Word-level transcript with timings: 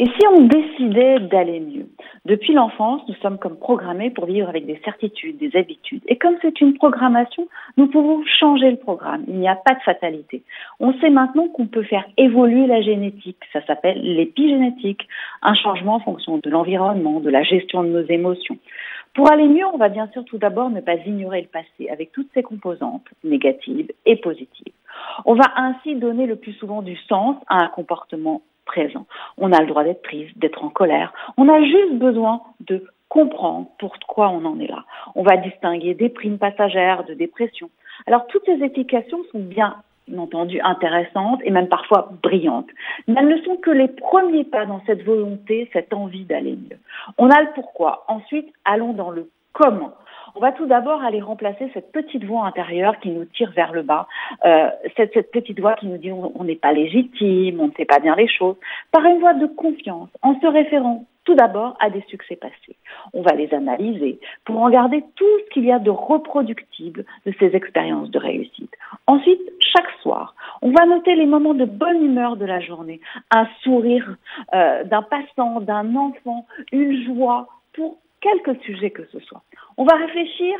Et 0.00 0.06
si 0.06 0.26
on 0.26 0.40
décidait 0.42 1.20
d'aller 1.20 1.60
mieux 1.60 1.86
Depuis 2.24 2.52
l'enfance, 2.52 3.02
nous 3.06 3.14
sommes 3.22 3.38
comme 3.38 3.56
programmés 3.56 4.10
pour 4.10 4.26
vivre 4.26 4.48
avec 4.48 4.66
des 4.66 4.80
certitudes, 4.84 5.38
des 5.38 5.56
habitudes. 5.56 6.02
Et 6.08 6.16
comme 6.16 6.34
c'est 6.42 6.60
une 6.60 6.74
programmation, 6.74 7.46
nous 7.76 7.86
pouvons 7.86 8.24
changer 8.40 8.72
le 8.72 8.76
programme. 8.76 9.22
Il 9.28 9.36
n'y 9.36 9.48
a 9.48 9.54
pas 9.54 9.74
de 9.74 9.80
fatalité. 9.82 10.42
On 10.80 10.92
sait 10.94 11.10
maintenant 11.10 11.46
qu'on 11.46 11.66
peut 11.66 11.84
faire 11.84 12.04
évoluer 12.16 12.66
la 12.66 12.82
génétique. 12.82 13.38
Ça 13.52 13.64
s'appelle 13.66 14.00
l'épigénétique. 14.02 15.06
Un 15.42 15.54
changement 15.54 15.94
en 15.94 16.00
fonction 16.00 16.38
de 16.38 16.50
l'environnement, 16.50 17.20
de 17.20 17.30
la 17.30 17.44
gestion 17.44 17.84
de 17.84 17.90
nos 17.90 18.06
émotions. 18.06 18.58
Pour 19.14 19.30
aller 19.30 19.46
mieux, 19.46 19.66
on 19.72 19.78
va 19.78 19.90
bien 19.90 20.08
sûr 20.08 20.24
tout 20.24 20.38
d'abord 20.38 20.70
ne 20.70 20.80
pas 20.80 20.96
ignorer 21.06 21.42
le 21.42 21.46
passé 21.46 21.88
avec 21.88 22.10
toutes 22.10 22.32
ses 22.34 22.42
composantes 22.42 23.06
négatives 23.22 23.92
et 24.06 24.16
positives. 24.16 24.74
On 25.24 25.34
va 25.34 25.52
ainsi 25.54 25.94
donner 25.94 26.26
le 26.26 26.34
plus 26.34 26.54
souvent 26.54 26.82
du 26.82 26.96
sens 26.96 27.36
à 27.46 27.62
un 27.62 27.68
comportement 27.68 28.42
présent. 28.64 29.06
On 29.38 29.52
a 29.52 29.60
le 29.60 29.66
droit 29.66 29.84
d'être 29.84 30.02
triste, 30.02 30.36
d'être 30.38 30.64
en 30.64 30.70
colère. 30.70 31.12
On 31.36 31.48
a 31.48 31.62
juste 31.62 31.94
besoin 31.94 32.40
de 32.60 32.84
comprendre 33.08 33.68
pourquoi 33.78 34.30
on 34.30 34.44
en 34.44 34.58
est 34.58 34.66
là. 34.66 34.84
On 35.14 35.22
va 35.22 35.36
distinguer 35.36 35.94
des 35.94 36.08
primes 36.08 36.38
passagères 36.38 37.04
de 37.04 37.14
dépression. 37.14 37.70
Alors 38.06 38.26
toutes 38.26 38.44
ces 38.44 38.62
explications 38.62 39.18
sont 39.30 39.40
bien 39.40 39.76
entendu 40.18 40.60
intéressantes 40.60 41.40
et 41.44 41.50
même 41.50 41.68
parfois 41.68 42.10
brillantes. 42.22 42.68
Mais 43.06 43.20
elles 43.20 43.28
ne 43.28 43.42
sont 43.42 43.56
que 43.56 43.70
les 43.70 43.88
premiers 43.88 44.44
pas 44.44 44.66
dans 44.66 44.82
cette 44.86 45.02
volonté, 45.04 45.70
cette 45.72 45.94
envie 45.94 46.24
d'aller 46.24 46.56
mieux. 46.56 46.78
On 47.18 47.30
a 47.30 47.40
le 47.40 47.48
pourquoi. 47.54 48.04
Ensuite, 48.08 48.52
allons 48.64 48.92
dans 48.92 49.10
le 49.10 49.30
comment. 49.52 49.94
On 50.34 50.40
va 50.40 50.52
tout 50.52 50.66
d'abord 50.66 51.02
aller 51.02 51.20
remplacer 51.20 51.70
cette 51.74 51.92
petite 51.92 52.24
voix 52.24 52.44
intérieure 52.46 52.98
qui 52.98 53.10
nous 53.10 53.24
tire 53.24 53.52
vers 53.52 53.72
le 53.72 53.82
bas, 53.82 54.08
euh, 54.44 54.68
cette, 54.96 55.14
cette, 55.14 55.30
petite 55.30 55.60
voix 55.60 55.74
qui 55.74 55.86
nous 55.86 55.98
dit 55.98 56.10
on 56.10 56.44
n'est 56.44 56.56
pas 56.56 56.72
légitime, 56.72 57.60
on 57.60 57.68
ne 57.68 57.72
fait 57.72 57.84
pas 57.84 58.00
bien 58.00 58.16
les 58.16 58.28
choses, 58.28 58.56
par 58.90 59.04
une 59.04 59.20
voix 59.20 59.34
de 59.34 59.46
confiance, 59.46 60.08
en 60.22 60.38
se 60.40 60.46
référant 60.46 61.04
tout 61.24 61.34
d'abord 61.34 61.76
à 61.80 61.90
des 61.90 62.02
succès 62.08 62.36
passés. 62.36 62.76
On 63.12 63.22
va 63.22 63.34
les 63.34 63.52
analyser 63.54 64.20
pour 64.44 64.60
en 64.60 64.70
garder 64.70 65.02
tout 65.16 65.38
ce 65.44 65.50
qu'il 65.54 65.64
y 65.64 65.72
a 65.72 65.78
de 65.78 65.90
reproductible 65.90 67.04
de 67.26 67.34
ces 67.38 67.56
expériences 67.56 68.10
de 68.10 68.18
réussite. 68.18 68.72
Ensuite, 69.06 69.40
chaque 69.60 69.90
soir, 70.02 70.34
on 70.62 70.70
va 70.70 70.84
noter 70.86 71.14
les 71.14 71.26
moments 71.26 71.54
de 71.54 71.64
bonne 71.64 72.04
humeur 72.04 72.36
de 72.36 72.44
la 72.44 72.60
journée, 72.60 73.00
un 73.30 73.46
sourire 73.62 74.16
euh, 74.54 74.84
d'un 74.84 75.02
passant, 75.02 75.60
d'un 75.60 75.94
enfant, 75.96 76.46
une 76.72 77.04
joie 77.04 77.48
pour 77.72 77.98
quelque 78.24 78.54
sujet 78.64 78.90
que 78.90 79.04
ce 79.12 79.20
soit. 79.20 79.42
On 79.76 79.84
va 79.84 79.96
réfléchir 79.96 80.56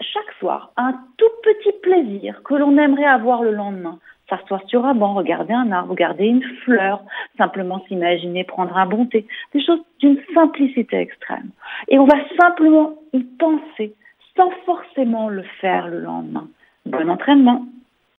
chaque 0.00 0.32
soir 0.38 0.72
à 0.76 0.88
un 0.88 1.00
tout 1.16 1.32
petit 1.42 1.72
plaisir 1.82 2.42
que 2.42 2.54
l'on 2.54 2.76
aimerait 2.76 3.04
avoir 3.04 3.42
le 3.42 3.52
lendemain. 3.52 3.98
S'asseoir 4.28 4.62
sur 4.68 4.84
un 4.84 4.94
banc, 4.94 5.14
regarder 5.14 5.52
un 5.52 5.72
arbre, 5.72 5.90
regarder 5.90 6.26
une 6.26 6.44
fleur, 6.64 7.02
simplement 7.36 7.84
s'imaginer 7.86 8.44
prendre 8.44 8.76
un 8.76 8.86
bon 8.86 9.06
thé, 9.06 9.26
des 9.52 9.64
choses 9.64 9.82
d'une 9.98 10.20
simplicité 10.34 10.96
extrême. 10.98 11.50
Et 11.88 11.98
on 11.98 12.04
va 12.04 12.16
simplement 12.40 12.94
y 13.12 13.24
penser 13.24 13.94
sans 14.36 14.50
forcément 14.64 15.28
le 15.28 15.42
faire 15.60 15.88
le 15.88 16.00
lendemain. 16.00 16.46
Bon 16.86 17.10
entraînement 17.10 17.66